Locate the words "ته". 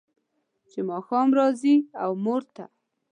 2.55-2.63